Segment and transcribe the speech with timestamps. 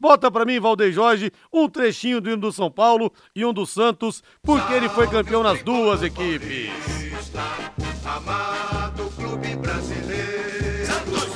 [0.00, 3.66] Bota para mim, Valdeir Jorge, um trechinho do hino do São Paulo e um do
[3.66, 6.70] Santos, porque ele foi campeão nas duas equipes.
[8.04, 10.86] Amado clube brasileiro.
[10.86, 11.28] Santos,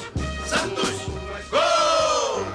[0.46, 1.06] Santos,
[1.50, 2.46] gol!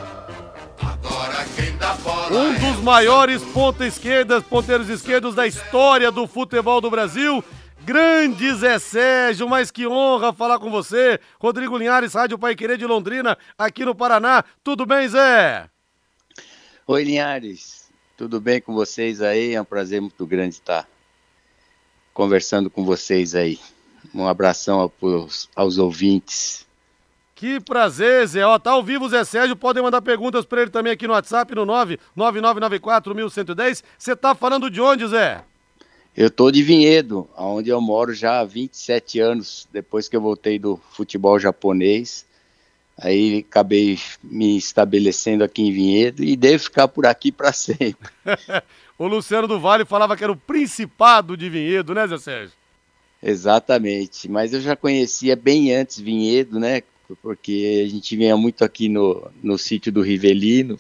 [0.81, 6.25] Agora quem dá bola Um é dos maiores ponta esquerdas, ponteiros esquerdos da história do
[6.25, 7.43] futebol do Brasil
[7.87, 11.19] Grande Zé Sérgio, mas que honra falar com você.
[11.39, 14.43] Rodrigo Linhares, Rádio Pai Querer de Londrina, aqui no Paraná.
[14.61, 15.69] Tudo bem, Zé?
[16.89, 17.89] Oi, Linhares.
[18.15, 19.53] Tudo bem com vocês aí?
[19.53, 20.87] É um prazer muito grande estar
[22.13, 23.59] conversando com vocês aí.
[24.15, 26.65] Um abração aos, aos ouvintes.
[27.35, 28.45] Que prazer, Zé.
[28.45, 29.57] Ó, tá ao vivo o Zé Sérgio.
[29.57, 33.83] Podem mandar perguntas para ele também aqui no WhatsApp, no 99994 1110.
[33.97, 35.43] Você tá falando de onde, Zé?
[36.15, 40.57] Eu tô de Vinhedo, onde eu moro já há 27 anos, depois que eu voltei
[40.57, 42.25] do futebol japonês.
[42.97, 48.09] Aí acabei me estabelecendo aqui em Vinhedo e devo ficar por aqui para sempre.
[48.97, 52.53] o Luciano do Vale falava que era o Principado de Vinhedo, né, Zé Sérgio?
[53.21, 56.81] Exatamente, mas eu já conhecia bem antes Vinhedo, né?
[57.21, 60.79] Porque a gente vinha muito aqui no, no sítio do Rivelino,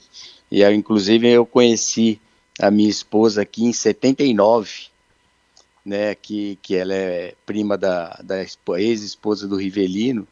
[0.51, 2.19] e eu, inclusive eu conheci
[2.59, 4.89] a minha esposa aqui em 79
[5.87, 8.43] né, que, que ela é prima da, da
[8.77, 10.27] ex-esposa do Rivelino,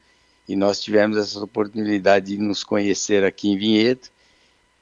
[0.47, 4.07] e nós tivemos essa oportunidade de nos conhecer aqui em Vinhedo,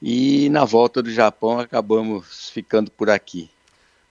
[0.01, 3.49] e na volta do Japão acabamos ficando por aqui.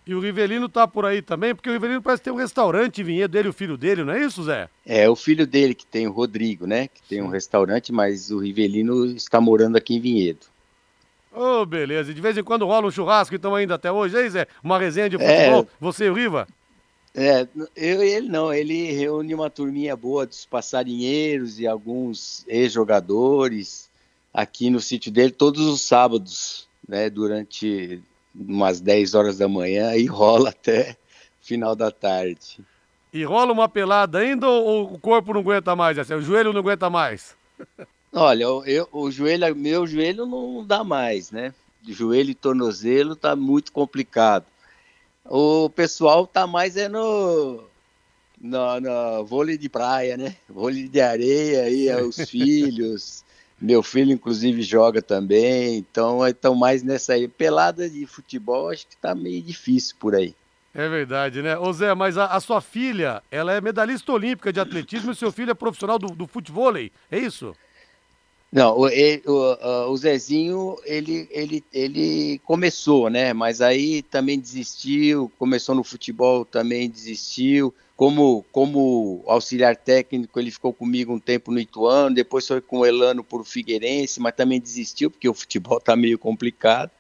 [0.05, 3.05] E o Rivelino tá por aí também, porque o Rivelino parece ter um restaurante em
[3.05, 4.69] Vinhedo, ele e o filho dele, não é isso, Zé?
[4.85, 8.39] É, o filho dele que tem o Rodrigo, né, que tem um restaurante, mas o
[8.39, 10.47] Rivelino está morando aqui em Vinhedo.
[11.35, 12.11] Ô, oh, beleza.
[12.11, 14.47] E de vez em quando rola um churrasco, então ainda até hoje, aí, Zé?
[14.63, 15.67] Uma resenha de futebol, é...
[15.81, 16.47] você e o Riva?
[17.15, 17.47] É,
[17.77, 23.91] eu ele não, ele reúne uma turminha boa dos passarinheiros e alguns ex-jogadores
[24.33, 28.03] aqui no sítio dele todos os sábados, né, durante
[28.35, 30.97] umas 10 horas da manhã e rola até
[31.43, 32.61] final da tarde.
[33.13, 36.61] E rola uma pelada ainda ou o corpo não aguenta mais, assim, o joelho não
[36.61, 37.37] aguenta mais?
[38.11, 41.55] Olha, eu, o joelho, meu joelho não dá mais, né?
[41.87, 44.45] Joelho e tornozelo tá muito complicado.
[45.25, 47.65] O pessoal tá mais é no,
[48.41, 50.37] no, no vôlei de praia, né?
[50.49, 53.25] Vôlei de areia aí, é os filhos.
[53.61, 55.79] Meu filho, inclusive, joga também.
[55.79, 57.29] Então, estão mais nessa aí.
[57.29, 60.35] Pelada de futebol, acho que tá meio difícil por aí.
[60.75, 61.57] É verdade, né?
[61.57, 65.31] Ô Zé, mas a, a, sua filha, ela é medalhista olímpica de atletismo e seu
[65.31, 67.55] filho é profissional do, do futebol, é isso?
[68.53, 73.33] Não, o, o, o, Zezinho, ele, ele, ele começou, né?
[73.33, 77.75] Mas aí também desistiu, começou no futebol, também desistiu.
[77.97, 82.87] Como, como auxiliar técnico, ele ficou comigo um tempo no Ituano, depois foi com o
[82.87, 86.91] Elano por Figueirense, mas também desistiu, porque o futebol tá meio complicado.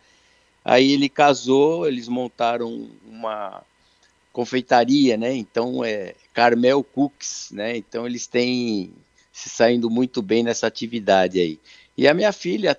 [0.64, 3.62] Aí ele casou, eles montaram uma
[4.32, 5.34] confeitaria, né?
[5.34, 7.76] Então é Carmel Cooks, né?
[7.76, 8.92] Então eles têm
[9.32, 11.58] se saindo muito bem nessa atividade aí.
[11.96, 12.74] E a minha filha, a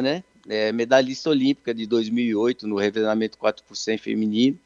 [0.00, 4.58] né, é medalhista olímpica de 2008 no revezamento 4 por 100 feminino.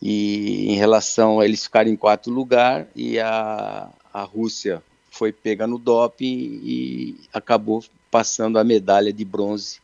[0.00, 5.66] E em relação a eles ficarem em quarto lugar, e a, a Rússia foi pega
[5.66, 9.80] no doping e acabou passando a medalha de bronze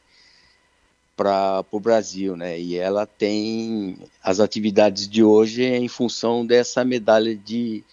[1.16, 2.58] para o Brasil, né?
[2.58, 7.84] E ela tem as atividades de hoje em função dessa medalha de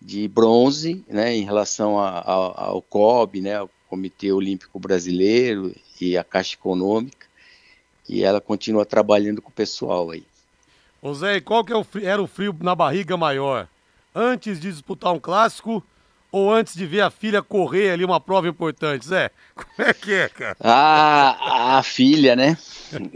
[0.00, 6.16] de bronze, né, em relação a, a, ao COB, né, o Comitê Olímpico Brasileiro e
[6.16, 7.26] a Caixa Econômica,
[8.08, 10.24] e ela continua trabalhando com o pessoal aí.
[11.02, 13.68] Ô Zé, qual que é era o frio na barriga maior?
[14.14, 15.84] Antes de disputar um clássico
[16.32, 19.30] ou antes de ver a filha correr ali uma prova importante, Zé?
[19.54, 20.56] Como é que é, cara?
[20.60, 22.56] Ah, a filha, né?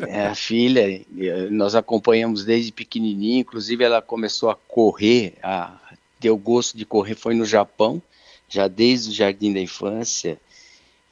[0.07, 1.05] É, a filha,
[1.51, 5.79] nós acompanhamos desde pequenininho, inclusive ela começou a correr, a
[6.25, 8.01] ter o gosto de correr foi no Japão,
[8.49, 10.41] já desde o jardim da infância,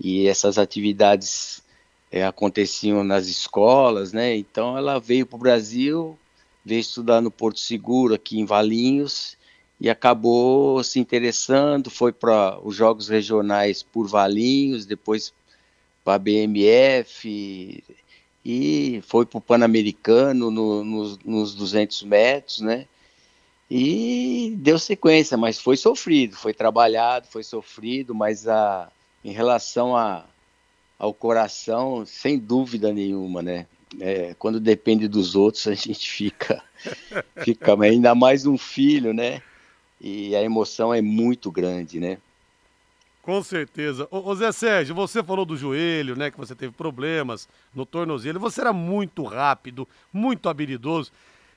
[0.00, 1.62] e essas atividades
[2.10, 4.34] é, aconteciam nas escolas, né?
[4.34, 6.18] Então ela veio para o Brasil,
[6.64, 9.36] veio estudar no Porto Seguro, aqui em Valinhos,
[9.78, 15.30] e acabou se interessando, foi para os Jogos Regionais por Valinhos, depois
[16.02, 17.84] para a BMF,
[18.42, 22.86] e foi para o Pan-Americano no, nos, nos 200 metros, né?
[23.70, 28.90] E deu sequência, mas foi sofrido, foi trabalhado, foi sofrido, mas a,
[29.24, 30.24] em relação a,
[30.98, 33.66] ao coração, sem dúvida nenhuma, né?
[34.00, 36.62] É, quando depende dos outros, a gente fica,
[37.44, 39.42] fica ainda mais um filho, né?
[40.00, 42.18] E a emoção é muito grande, né?
[43.22, 44.08] Com certeza.
[44.10, 46.30] Ô, ô, Zé Sérgio, você falou do joelho, né?
[46.30, 48.40] Que você teve problemas no tornozelo.
[48.40, 51.12] Você era muito rápido, muito habilidoso.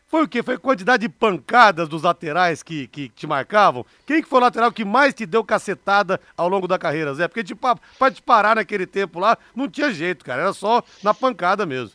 [0.07, 0.43] Foi o quê?
[0.43, 3.85] Foi quantidade de pancadas dos laterais que, que te marcavam?
[4.05, 7.27] Quem que foi o lateral que mais te deu cacetada ao longo da carreira, Zé?
[7.27, 7.67] Porque tipo,
[7.97, 10.43] pra te parar naquele tempo lá, não tinha jeito, cara.
[10.43, 11.91] Era só na pancada mesmo.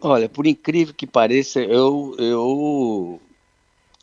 [0.00, 3.20] Olha, por incrível que pareça, eu, eu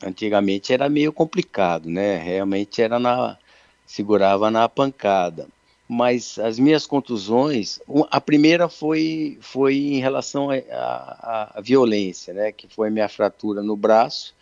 [0.03, 2.17] antigamente era meio complicado, né?
[2.17, 3.37] Realmente era na
[3.85, 5.47] segurava na pancada.
[5.87, 7.79] Mas as minhas contusões,
[8.11, 12.51] a primeira foi, foi em relação à violência, né?
[12.51, 14.35] Que foi minha fratura no braço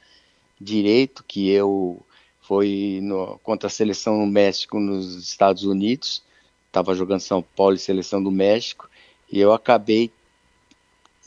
[0.59, 2.01] direito, que eu
[2.42, 6.24] foi no, contra a seleção do México nos Estados Unidos.
[6.68, 8.89] Estava jogando São Paulo e seleção do México
[9.31, 10.12] e eu acabei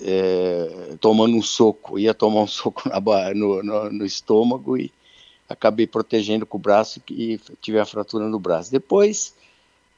[0.01, 3.01] é, tomando um soco, ia tomar um soco na,
[3.35, 4.93] no, no, no, estômago e
[5.49, 8.71] acabei protegendo com o braço e tive a fratura no braço.
[8.71, 9.35] Depois,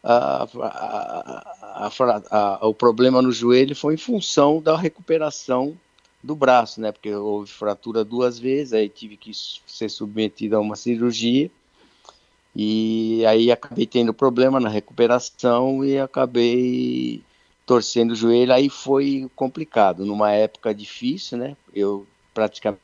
[0.02, 1.91] a, a,
[2.31, 5.76] a, o problema no joelho foi em função da recuperação
[6.23, 6.93] do braço, né?
[6.93, 11.50] Porque houve fratura duas vezes, aí tive que ser submetido a uma cirurgia
[12.55, 17.23] e aí acabei tendo problema na recuperação e acabei
[17.64, 21.56] torcendo o joelho, aí foi complicado, numa época difícil, né?
[21.73, 22.82] Eu praticamente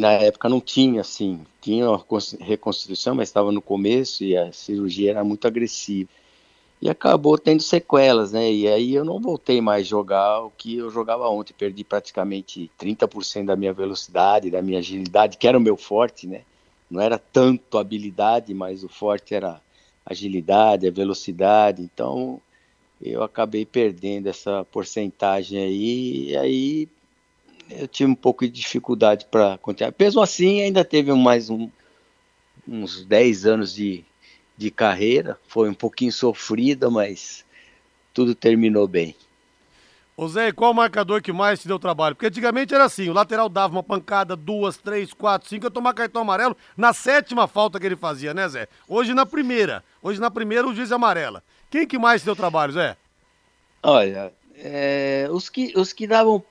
[0.00, 2.04] na época não tinha, assim, tinha uma
[2.40, 6.08] reconstrução, mas estava no começo e a cirurgia era muito agressiva.
[6.82, 8.50] E acabou tendo sequelas, né?
[8.50, 11.52] E aí eu não voltei mais jogar o que eu jogava ontem.
[11.52, 16.40] Perdi praticamente 30% da minha velocidade, da minha agilidade, que era o meu forte, né?
[16.90, 19.60] Não era tanto habilidade, mas o forte era
[20.06, 21.82] agilidade, a velocidade.
[21.82, 22.40] Então
[23.00, 26.88] eu acabei perdendo essa porcentagem aí, e aí
[27.70, 29.94] eu tive um pouco de dificuldade para continuar.
[29.98, 31.68] Mesmo assim, ainda teve mais um,
[32.66, 34.04] uns 10 anos de,
[34.56, 37.44] de carreira, foi um pouquinho sofrida, mas
[38.12, 39.14] tudo terminou bem.
[40.16, 42.14] Ô Zé, qual o marcador que mais te deu trabalho?
[42.14, 45.94] Porque antigamente era assim, o lateral dava uma pancada, duas, três, quatro, cinco, eu tomava
[45.94, 48.68] cartão amarelo na sétima falta que ele fazia, né, Zé?
[48.86, 49.82] Hoje na primeira.
[50.02, 51.42] Hoje na primeira o juiz é amarela.
[51.70, 52.98] Quem que mais te deu trabalho, Zé?
[53.82, 56.44] Olha, é, os, que, os que davam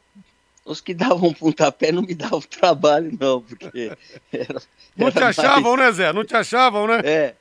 [0.70, 3.92] os que davam pontapé não me davam trabalho, não, porque.
[4.32, 4.62] Era,
[4.96, 5.98] não te achavam, mais...
[5.98, 6.14] né, Zé?
[6.14, 7.02] Não te achavam, né?
[7.04, 7.36] É.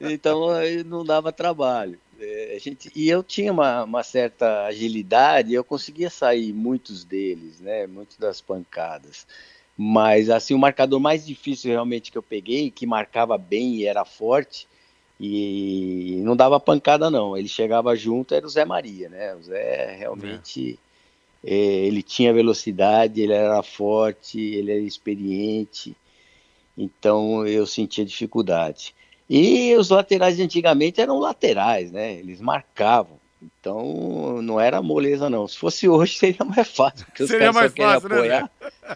[0.00, 0.46] Então
[0.86, 1.98] não dava trabalho.
[2.20, 7.60] É, a gente, e eu tinha uma, uma certa agilidade, eu conseguia sair muitos deles,
[7.60, 7.86] né?
[7.86, 9.26] Muitas das pancadas.
[9.76, 14.04] Mas assim, o marcador mais difícil realmente que eu peguei, que marcava bem e era
[14.04, 14.68] forte,
[15.20, 17.36] e não dava pancada não.
[17.36, 19.34] Ele chegava junto, era o Zé Maria, né?
[19.34, 20.87] O Zé realmente é.
[21.44, 25.96] É, ele tinha velocidade, ele era forte, ele era experiente.
[26.76, 28.94] Então eu sentia dificuldade.
[29.28, 32.14] E os laterais antigamente eram laterais, né?
[32.14, 33.18] Eles marcavam.
[33.40, 35.46] Então não era moleza, não.
[35.46, 37.06] Se fosse hoje, seria mais fácil.
[37.14, 38.48] Seria mais fácil, né?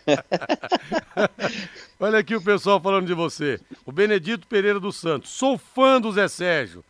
[2.00, 3.60] Olha aqui o pessoal falando de você.
[3.84, 5.30] O Benedito Pereira dos Santos.
[5.30, 6.84] Sou fã do Zé Sérgio.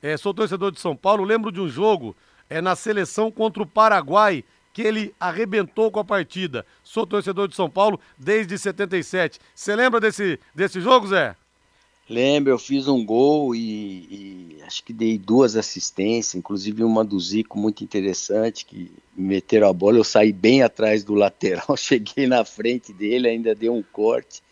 [0.00, 1.24] É, sou torcedor de São Paulo.
[1.24, 2.16] Lembro de um jogo
[2.48, 4.44] é, na seleção contra o Paraguai
[4.74, 6.66] que ele arrebentou com a partida.
[6.82, 9.38] Sou torcedor de São Paulo desde 77.
[9.54, 11.36] Você lembra desse, desse jogo, Zé?
[12.10, 17.18] Lembro, eu fiz um gol e, e, acho que dei duas assistências, inclusive uma do
[17.18, 22.26] Zico muito interessante, que me meteram a bola, eu saí bem atrás do lateral, cheguei
[22.26, 24.42] na frente dele, ainda dei um corte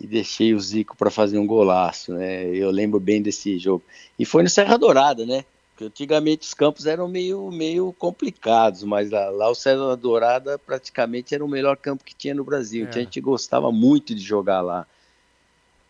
[0.00, 2.46] e deixei o Zico para fazer um golaço, né?
[2.54, 3.82] Eu lembro bem desse jogo.
[4.18, 5.44] E foi no Serra Dourada, né?
[5.80, 11.34] Porque antigamente os campos eram meio, meio complicados, mas lá, lá o Serra Dourada praticamente
[11.34, 12.84] era o melhor campo que tinha no Brasil.
[12.84, 12.88] É.
[12.88, 14.86] Então a gente gostava muito de jogar lá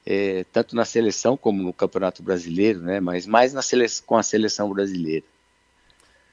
[0.07, 3.01] é, tanto na seleção como no Campeonato Brasileiro, né?
[3.01, 5.27] Mas mais na seleção, com a seleção brasileira.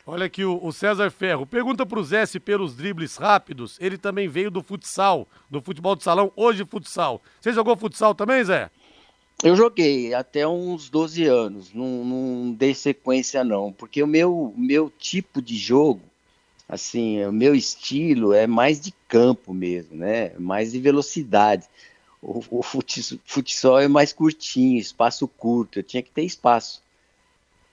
[0.06, 1.48] Olha aqui o, o César Ferro.
[1.48, 5.96] Pergunta para o Zé se pelos dribles rápidos ele também veio do futsal, do futebol
[5.96, 7.24] de salão, hoje futsal.
[7.42, 8.70] Você jogou futsal também, Zé?
[9.44, 14.89] Eu joguei até uns 12 anos, não, não dei sequência não, porque o meu, meu
[14.89, 16.01] tipo de jogo,
[16.67, 20.32] assim, o meu estilo é mais de campo mesmo, né?
[20.39, 21.67] Mais de velocidade
[22.22, 26.82] o, o futsal é mais curtinho, espaço curto, eu tinha que ter espaço.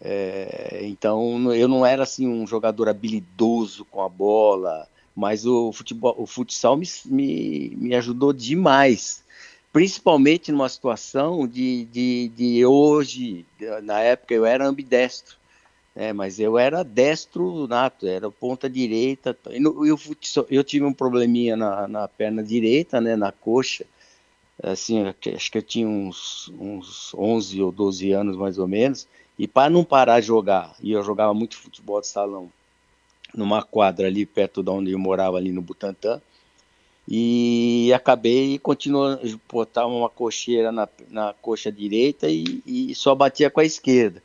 [0.00, 6.14] É, então eu não era assim um jogador habilidoso com a bola, mas o futebol,
[6.18, 9.24] o futsal me, me, me ajudou demais,
[9.75, 13.45] principalmente numa situação de, de, de hoje,
[13.83, 15.37] na época eu era ambidestro,
[15.97, 20.85] né, mas eu era destro nato, era ponta direita, e, e o futsal, eu tive
[20.85, 23.85] um probleminha na, na perna direita, né, na coxa,
[24.62, 29.49] assim, acho que eu tinha uns, uns 11 ou 12 anos mais ou menos, e
[29.49, 32.49] para não parar de jogar, e eu jogava muito futebol de salão,
[33.35, 36.23] numa quadra ali perto de onde eu morava, ali no Butantã,
[37.07, 43.61] e acabei continuando, botar uma cocheira na, na coxa direita e, e só batia com
[43.61, 44.23] a esquerda.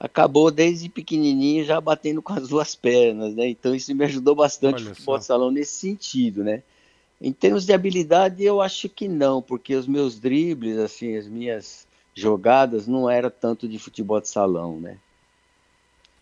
[0.00, 3.48] Acabou desde pequenininho já batendo com as duas pernas, né?
[3.48, 6.62] Então isso me ajudou bastante no futebol de salão nesse sentido, né?
[7.20, 11.86] Em termos de habilidade, eu acho que não, porque os meus dribles, assim, as minhas
[12.14, 14.98] jogadas não era tanto de futebol de salão, né?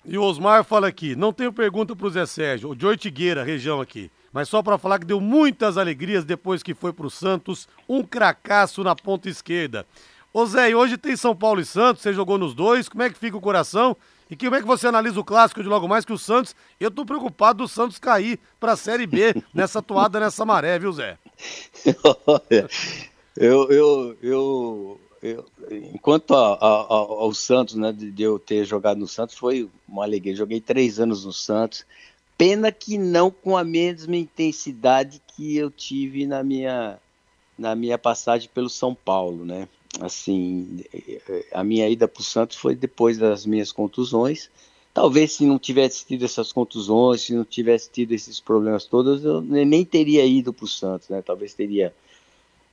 [0.05, 3.45] E o Osmar fala aqui, não tenho pergunta para o Zé Sérgio, o de Oitigueira,
[3.45, 7.11] região aqui, mas só para falar que deu muitas alegrias depois que foi para o
[7.11, 9.87] Santos, um cracaço na ponta esquerda.
[10.33, 13.19] Ô Zé, hoje tem São Paulo e Santos, você jogou nos dois, como é que
[13.19, 13.95] fica o coração?
[14.31, 16.57] E como é que você analisa o clássico de logo mais que o Santos?
[16.81, 20.91] Eu tô preocupado do Santos cair para a Série B nessa toada, nessa maré, viu,
[20.91, 21.19] Zé?
[23.37, 25.45] eu, eu, eu, eu,
[25.93, 30.35] enquanto a, a, ao Santos, né, de eu ter jogado no Santos, foi uma alegria.
[30.35, 31.85] Joguei três anos no Santos.
[32.37, 36.99] Pena que não com a mesma intensidade que eu tive na minha,
[37.59, 39.69] na minha passagem pelo São Paulo, né?
[40.01, 40.85] assim,
[41.53, 44.49] a minha ida para o Santos foi depois das minhas contusões.
[44.95, 49.41] Talvez se não tivesse tido essas contusões, se não tivesse tido esses problemas todos, eu
[49.41, 51.23] nem teria ido para o Santos, né?
[51.23, 51.95] Talvez teria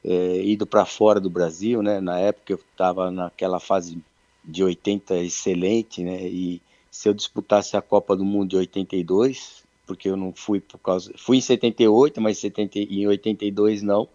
[0.04, 2.00] é, ido para fora do Brasil, né?
[2.02, 3.98] Na época eu estava naquela fase
[4.44, 6.22] de 80 excelente, né?
[6.24, 10.78] E se eu disputasse a Copa do Mundo de 82, porque eu não fui por
[10.78, 14.08] causa, fui em 78, mas 70, em 82 não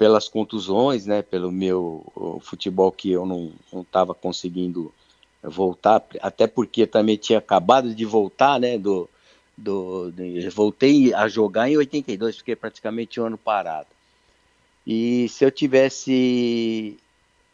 [0.00, 3.52] pelas contusões, né, pelo meu futebol que eu não
[3.82, 4.90] estava conseguindo
[5.42, 9.08] voltar, até porque também tinha acabado de voltar, né, do,
[9.54, 13.88] do, de, voltei a jogar em 82, fiquei praticamente um ano parado.
[14.86, 16.98] E se eu tivesse,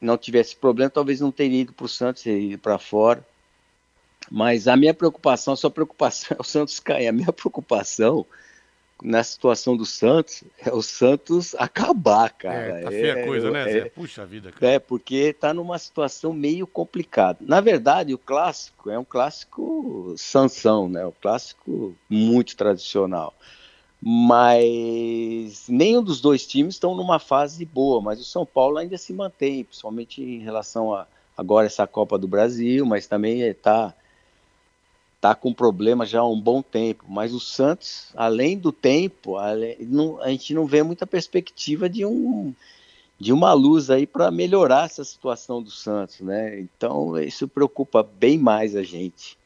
[0.00, 3.26] não tivesse problema, talvez não teria ido para o Santos, teria ido para fora.
[4.30, 7.08] Mas a minha preocupação, a sua preocupação é o Santos cair.
[7.08, 8.26] A minha preocupação
[9.02, 12.80] na situação do Santos é o Santos acabar, cara.
[12.80, 13.78] É, tá feia é, coisa, né?
[13.78, 14.72] É, Puxa vida, cara.
[14.72, 17.38] É, porque tá numa situação meio complicada.
[17.40, 21.06] Na verdade, o clássico é um clássico sanção, né?
[21.06, 23.34] Um clássico muito tradicional.
[24.00, 29.12] Mas nenhum dos dois times estão numa fase boa, mas o São Paulo ainda se
[29.12, 31.06] mantém, principalmente em relação a
[31.36, 33.94] agora essa Copa do Brasil, mas também está
[35.26, 37.04] está com problema já há um bom tempo.
[37.08, 42.54] Mas o Santos, além do tempo, a gente não vê muita perspectiva de um
[43.18, 46.60] de uma luz aí para melhorar essa situação do Santos, né?
[46.60, 49.38] Então isso preocupa bem mais a gente.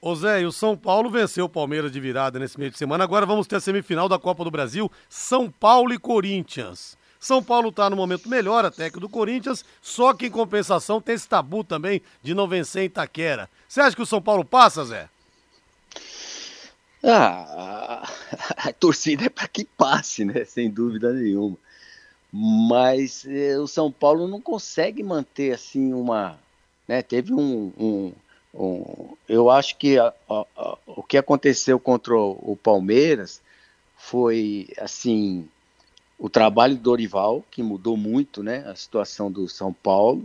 [0.00, 3.02] Ô Zé, e o São Paulo venceu o Palmeiras de virada nesse meio de semana.
[3.02, 6.98] Agora vamos ter a semifinal da Copa do Brasil, São Paulo e Corinthians.
[7.22, 11.14] São Paulo está no momento melhor até que do Corinthians, só que em compensação tem
[11.14, 13.48] esse tabu também de não vencer em Itaquera.
[13.68, 15.08] Você acha que o São Paulo passa, Zé?
[17.00, 18.02] Ah,
[18.58, 20.44] a, a torcida é para que passe, né?
[20.44, 21.56] Sem dúvida nenhuma.
[22.32, 26.36] Mas eh, o São Paulo não consegue manter assim uma.
[26.88, 27.02] Né?
[27.02, 28.12] Teve um, um,
[28.52, 33.40] um eu acho que a, a, o que aconteceu contra o, o Palmeiras
[33.96, 35.48] foi assim
[36.22, 38.64] o trabalho do Dorival que mudou muito, né?
[38.68, 40.22] A situação do São Paulo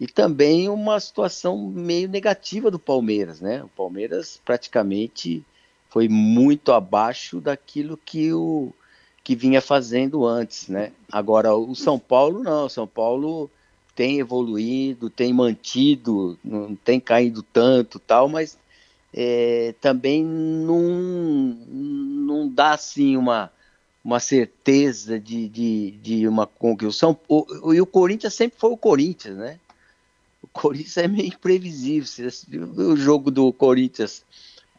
[0.00, 3.62] e também uma situação meio negativa do Palmeiras, né?
[3.62, 5.44] O Palmeiras praticamente
[5.88, 8.72] foi muito abaixo daquilo que o
[9.22, 10.90] que vinha fazendo antes, né?
[11.12, 13.48] Agora o São Paulo não, o São Paulo
[13.94, 18.58] tem evoluído, tem mantido, não tem caído tanto, tal, mas
[19.14, 20.80] é, também não,
[21.68, 23.52] não dá assim uma
[24.06, 27.08] uma certeza de, de, de uma conquista.
[27.74, 29.58] e o Corinthians sempre foi o Corinthians, né?
[30.40, 32.06] o Corinthians é meio imprevisível.
[32.06, 34.24] Você viu o jogo do Corinthians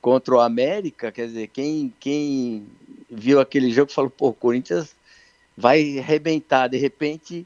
[0.01, 1.11] contra o América?
[1.11, 2.65] Quer dizer, quem, quem
[3.11, 4.95] viu aquele jogo falou, pô, o Corinthians
[5.57, 6.69] vai arrebentar.
[6.69, 7.45] De repente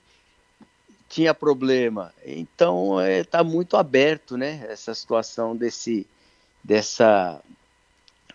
[1.09, 2.13] tinha problema.
[2.23, 4.67] Então está é, tá muito aberto, né?
[4.69, 6.05] Essa situação desse,
[6.63, 7.41] dessa,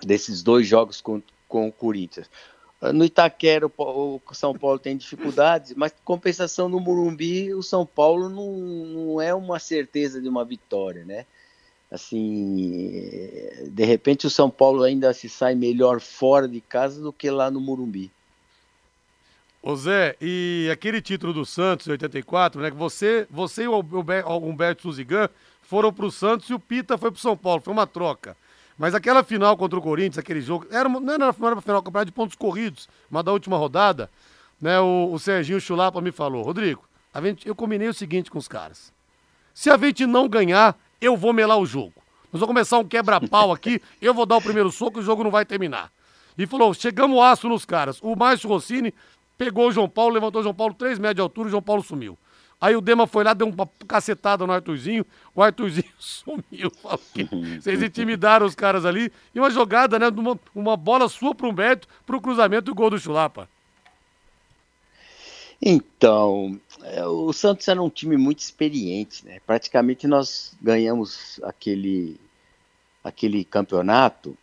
[0.03, 2.29] desses dois jogos com, com o Corinthians.
[2.81, 8.53] No Itaquera, o São Paulo tem dificuldades, mas compensação no Murumbi, o São Paulo não,
[8.53, 11.25] não é uma certeza de uma vitória, né?
[11.91, 12.91] Assim,
[13.69, 17.51] de repente o São Paulo ainda se sai melhor fora de casa do que lá
[17.51, 18.11] no Murumbi.
[19.63, 22.71] Ô Zé, e aquele título do Santos em 84, né?
[22.71, 25.29] Que você, você e o Humberto Suzigan
[25.63, 28.37] foram para o Santos e o Pita foi para o São Paulo, foi uma troca.
[28.79, 31.85] Mas aquela final contra o Corinthians, aquele jogo, era, não era, não era final do
[31.85, 34.11] campeonato de pontos corridos, mas da última rodada,
[34.61, 38.39] né, o, o Serginho Chulapa me falou, Rodrigo, a gente, eu combinei o seguinte com
[38.39, 38.93] os caras.
[39.55, 41.95] Se a gente não ganhar, eu vou melar o jogo.
[42.31, 45.25] Nós vamos começar um quebra-pau aqui, eu vou dar o primeiro soco e o jogo
[45.25, 45.91] não vai terminar.
[46.37, 47.99] E falou: chegamos aço nos caras.
[48.03, 48.93] O Márcio Rossini
[49.39, 51.63] pegou o João Paulo, levantou o João Paulo 3 metros de altura e o João
[51.63, 52.19] Paulo sumiu.
[52.61, 56.73] Aí o Dema foi lá, deu uma cacetada no Arthurzinho, o Arthurzinho sumiu.
[57.61, 59.13] Vocês intimidaram os caras ali.
[59.35, 60.09] E uma jogada, né?
[60.09, 63.49] Uma, uma bola sua pro Humberto, pro cruzamento e o gol do Chulapa.
[65.61, 69.41] Então, é, o Santos era um time muito experiente, né?
[69.47, 72.19] Praticamente nós ganhamos aquele,
[73.03, 74.37] aquele campeonato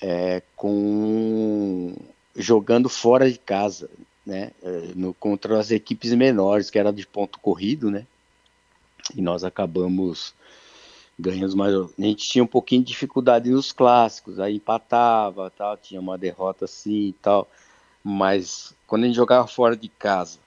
[0.00, 1.94] é, com
[2.36, 3.90] jogando fora de casa,
[4.24, 4.52] né?
[4.62, 8.06] É, no, contra as equipes menores, que era de ponto corrido, né?
[9.14, 10.34] E nós acabamos
[11.18, 11.74] ganhando mais.
[11.74, 16.64] A gente tinha um pouquinho de dificuldade nos clássicos, aí empatava, tal, tinha uma derrota
[16.64, 17.48] assim e tal.
[18.02, 20.38] Mas quando a gente jogava fora de casa,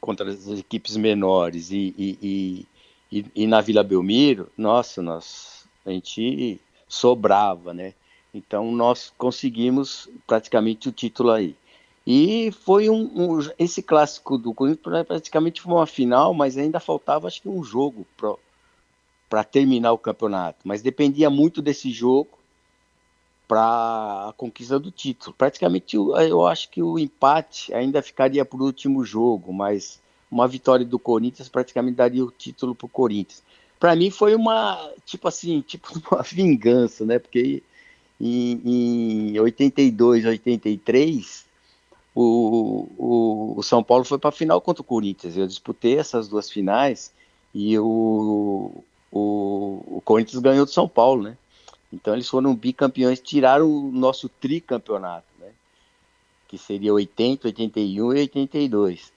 [0.00, 2.66] contra as equipes menores e, e,
[3.12, 7.94] e, e na Vila Belmiro, nossa, nós, a gente sobrava, né?
[8.32, 11.54] Então nós conseguimos praticamente o título aí.
[12.06, 17.26] E foi um, um esse clássico do Corinthians praticamente foi uma final, mas ainda faltava
[17.26, 18.06] acho que um jogo
[19.28, 20.58] para terminar o campeonato.
[20.64, 22.38] Mas dependia muito desse jogo
[23.46, 25.34] para a conquista do título.
[25.36, 30.86] Praticamente eu acho que o empate ainda ficaria para o último jogo, mas uma vitória
[30.86, 33.42] do Corinthians praticamente daria o título para o Corinthians.
[33.78, 37.18] Para mim foi uma tipo assim, tipo uma vingança, né?
[37.18, 37.62] Porque
[38.20, 41.49] em, em 82, 83
[42.14, 45.36] o, o, o São Paulo foi para a final contra o Corinthians.
[45.36, 47.12] Eu disputei essas duas finais
[47.54, 51.36] e o, o, o Corinthians ganhou do São Paulo, né?
[51.92, 55.50] Então eles foram bicampeões, tiraram o nosso tricampeonato, né?
[56.48, 59.12] Que seria 80, 81 e 82.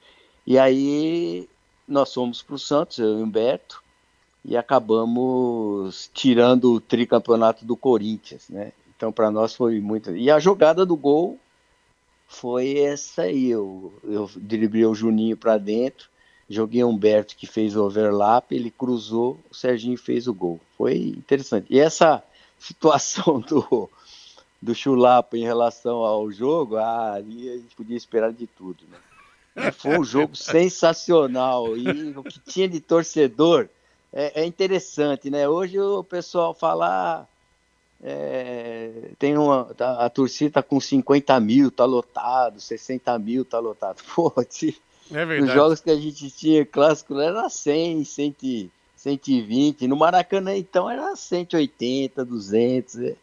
[0.45, 1.47] E aí
[1.87, 3.83] nós fomos para o Santos, eu e o Humberto,
[4.45, 8.71] e acabamos tirando o tricampeonato do Corinthians, né?
[8.95, 10.15] Então para nós foi muito.
[10.15, 11.39] E a jogada do gol
[12.33, 13.51] foi essa aí.
[13.51, 16.09] Eu, eu driblei o Juninho para dentro,
[16.49, 20.59] joguei o Humberto que fez o overlap, ele cruzou, o Serginho fez o gol.
[20.77, 21.67] Foi interessante.
[21.69, 22.23] E essa
[22.57, 23.89] situação do,
[24.61, 28.83] do Chulapa em relação ao jogo, ah, ali a gente podia esperar de tudo.
[29.55, 29.71] Né?
[29.71, 33.69] Foi um jogo sensacional e o que tinha de torcedor
[34.11, 35.47] é, é interessante, né?
[35.47, 36.87] Hoje o pessoal fala,
[37.21, 37.25] ah,
[38.03, 43.59] é, tem uma, tá, a torcida tá com 50 mil, tá lotado, 60 mil, tá
[43.59, 44.03] lotado.
[44.13, 44.75] Pô, se,
[45.11, 48.71] é os jogos que a gente tinha clássico era 100, 100
[49.03, 49.87] 120.
[49.87, 52.99] No Maracanã, então, era 180, 200.
[52.99, 53.15] É,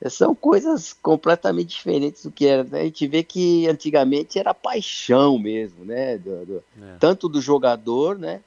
[0.00, 2.64] é, são coisas completamente diferentes do que era.
[2.64, 2.80] Né?
[2.80, 6.16] A gente vê que antigamente era paixão mesmo, né?
[6.18, 6.96] Do, do, é.
[6.98, 8.40] Tanto do jogador, né?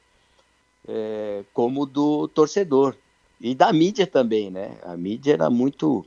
[0.87, 2.95] É, como do torcedor.
[3.39, 4.77] E da mídia também, né?
[4.83, 6.05] A mídia era muito,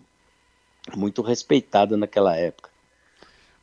[0.95, 2.71] muito respeitada naquela época.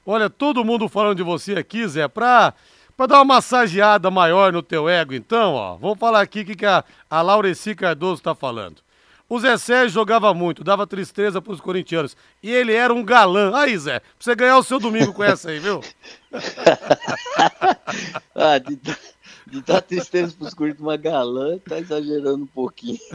[0.05, 2.53] Olha, todo mundo falando de você aqui, Zé, pra
[2.99, 6.53] para dar uma massageada maior no teu ego, então, ó, vamos falar aqui o que,
[6.53, 8.82] que a, a Laureci Cardoso está falando.
[9.29, 12.17] O Zé Sérgio jogava muito, dava tristeza para os corintianos.
[12.43, 13.55] E ele era um galã.
[13.55, 15.79] Aí, Zé, pra você ganhar o seu domingo com essa aí, viu?
[18.36, 18.60] ah,
[19.52, 23.00] de, dar tristeza pros curtos uma galã, tá exagerando um pouquinho.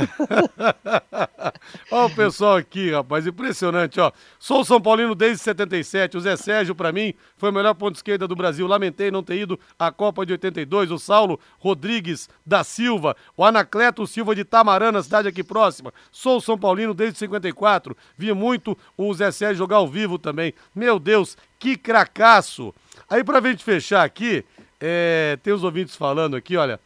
[1.91, 4.13] Olha o pessoal aqui, rapaz, impressionante, ó.
[4.39, 8.27] Sou São Paulino desde 77, o Zé Sérgio, para mim, foi o melhor ponto esquerda
[8.27, 8.67] do Brasil.
[8.67, 10.91] Lamentei não ter ido à Copa de 82.
[10.91, 15.93] O Saulo Rodrigues da Silva, o Anacleto Silva de Tamarana, cidade aqui próxima.
[16.11, 17.97] Sou São Paulino desde 54.
[18.17, 20.55] Vi muito o Zé Sérgio jogar ao vivo também.
[20.75, 22.75] Meu Deus, que cracaço!
[23.09, 24.45] Aí, pra gente fechar aqui,
[24.81, 26.81] é, tem os ouvintes falando aqui, olha,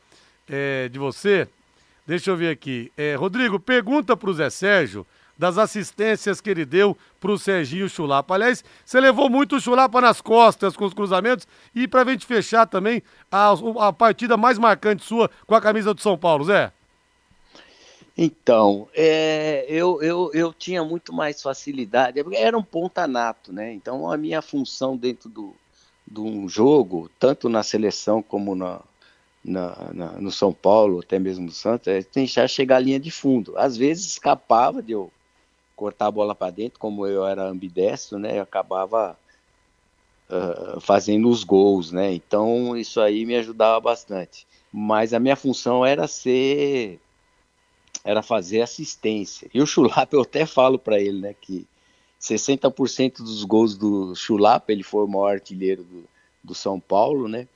[0.49, 1.49] é, de você.
[2.07, 2.91] Deixa eu ver aqui.
[2.97, 5.07] É, Rodrigo, pergunta para o Zé Sérgio
[5.39, 8.35] das assistências que ele deu para o Serginho Chulapa.
[8.35, 11.47] Aliás, você levou muito o Chulapa nas costas com os cruzamentos.
[11.73, 13.53] E para gente fechar também, a,
[13.87, 16.73] a partida mais marcante sua com a camisa do São Paulo, Zé.
[18.21, 23.73] Então, é, eu, eu, eu tinha muito mais facilidade, era um ponta nato, né?
[23.73, 25.55] Então a minha função dentro do,
[26.11, 28.81] de um jogo, tanto na seleção como na,
[29.45, 33.11] na, na, no São Paulo, até mesmo no Santos, é tentar chegar à linha de
[33.11, 33.57] fundo.
[33.57, 35.11] Às vezes escapava de eu
[35.77, 38.39] cortar a bola para dentro, como eu era ambidestro, né?
[38.39, 39.19] Eu acabava
[40.29, 42.13] uh, fazendo os gols, né?
[42.13, 44.47] Então isso aí me ajudava bastante.
[44.73, 46.99] Mas a minha função era ser,
[48.03, 49.49] era fazer assistência.
[49.53, 51.35] E o Chulapa eu até falo para ele, né?
[51.41, 51.67] Que
[52.21, 56.05] 60% dos gols do Chulapa, ele foi o maior artilheiro do,
[56.43, 57.47] do São Paulo, né?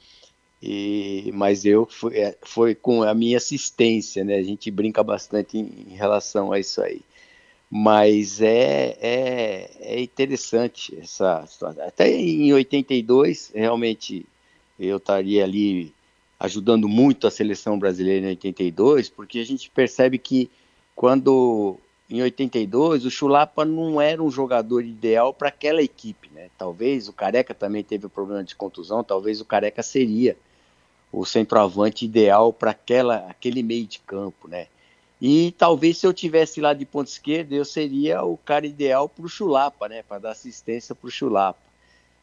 [0.62, 4.36] E, mas eu foi, é, foi com a minha assistência, né?
[4.36, 7.00] A gente brinca bastante em, em relação a isso aí.
[7.68, 11.84] Mas é, é, é interessante essa situação.
[11.84, 14.24] Até em 82, realmente,
[14.78, 15.92] eu estaria ali
[16.38, 20.50] ajudando muito a seleção brasileira em 82, porque a gente percebe que
[20.94, 21.78] quando
[22.12, 26.50] em 82 o Chulapa não era um jogador ideal para aquela equipe, né?
[26.58, 30.36] Talvez o Careca também teve um problema de contusão, talvez o Careca seria
[31.10, 34.66] o centroavante ideal para aquela aquele meio de campo, né?
[35.22, 39.24] E talvez se eu tivesse lá de ponta esquerda, eu seria o cara ideal para
[39.24, 40.02] o Chulapa, né?
[40.02, 41.60] Para dar assistência para o Chulapa.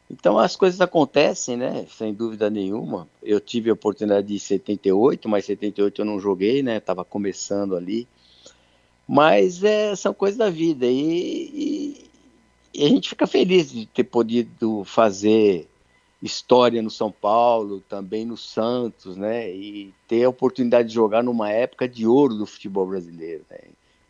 [0.07, 1.87] Então as coisas acontecem, né?
[1.97, 3.07] Sem dúvida nenhuma.
[3.23, 6.79] Eu tive a oportunidade de 78, mas 78 eu não joguei, né?
[6.79, 8.07] Tava começando ali.
[9.11, 12.09] Mas é, são coisas da vida e, e,
[12.71, 15.67] e, a gente fica feliz de ter podido fazer
[16.21, 19.49] história no São Paulo, também no Santos, né?
[19.49, 23.57] E ter a oportunidade de jogar numa época de ouro do futebol brasileiro, né?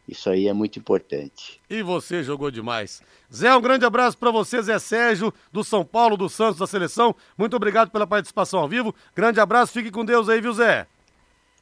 [0.05, 1.61] Isso aí é muito importante.
[1.69, 3.01] E você jogou demais.
[3.33, 7.15] Zé, um grande abraço para você, Zé Sérgio, do São Paulo, do Santos, da seleção.
[7.37, 8.93] Muito obrigado pela participação ao vivo.
[9.15, 10.87] Grande abraço, fique com Deus aí, viu, Zé?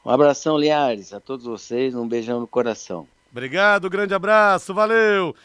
[0.03, 3.07] Um abração, Liares, a todos vocês, um beijão no coração.
[3.31, 5.35] Obrigado, grande abraço, valeu!